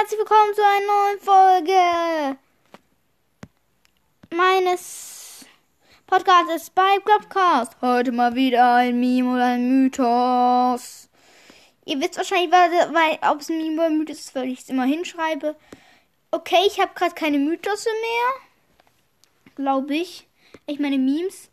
[0.00, 2.38] Herzlich willkommen zu einer neuen Folge
[4.30, 5.46] meines
[6.06, 7.76] Podcasts bei Clubcast.
[7.80, 11.08] Heute mal wieder ein Meme oder ein Mythos.
[11.84, 14.68] Ihr wisst wahrscheinlich, weil, ob es ein Meme oder ein Mythos ist, weil ich es
[14.68, 15.54] immer hinschreibe.
[16.32, 19.54] Okay, ich habe gerade keine Mythos mehr.
[19.54, 20.26] Glaube ich.
[20.66, 21.50] Ich meine Memes.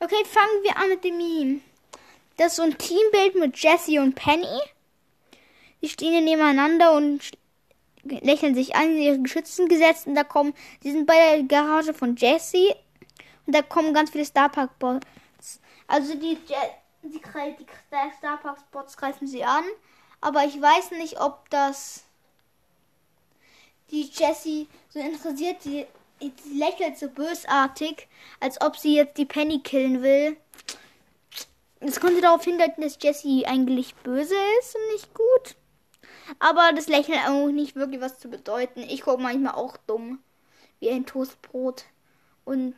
[0.00, 1.60] Okay, fangen wir an mit dem Meme.
[2.38, 4.60] Das ist so ein Teambild mit Jesse und Penny.
[5.82, 7.32] Die stehen hier nebeneinander und
[8.04, 11.94] lächeln sich an in ihre Geschützen gesetzt und da kommen, die sind bei der Garage
[11.94, 12.74] von Jesse
[13.46, 15.06] und da kommen ganz viele Starpark Bots.
[15.86, 17.66] Also die, die, die, die
[18.18, 19.64] Starpark Bots greifen sie an,
[20.20, 22.04] aber ich weiß nicht, ob das
[23.90, 25.86] die Jesse so interessiert, die,
[26.20, 28.08] die lächelt so bösartig,
[28.40, 30.36] als ob sie jetzt die Penny killen will.
[31.80, 35.56] Das konnte darauf hindeuten, dass Jesse eigentlich böse ist und nicht gut.
[36.42, 38.80] Aber das Lächeln auch nicht wirklich was zu bedeuten.
[38.80, 40.18] Ich gucke manchmal auch dumm.
[40.80, 41.84] Wie ein Toastbrot.
[42.44, 42.74] Und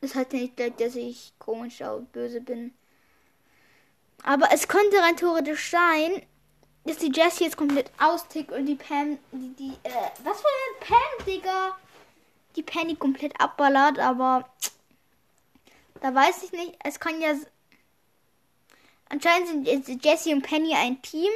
[0.00, 2.72] das heißt nicht gleich, dass ich komisch und böse bin.
[4.22, 6.22] Aber es könnte rein theoretisch sein,
[6.84, 10.86] dass die Jessie jetzt komplett austickt und die Pam, die, die, äh, was für eine
[10.86, 11.76] Pam, Digga?
[12.54, 14.48] Die Penny komplett abballert, aber
[16.00, 16.78] da weiß ich nicht.
[16.84, 17.34] Es kann ja.
[19.08, 21.30] Anscheinend sind Jessie und Penny ein Team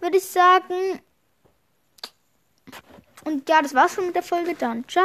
[0.00, 1.00] würde ich sagen.
[3.24, 4.88] Und ja, das war's schon mit der Folge dann.
[4.88, 4.98] Ciao.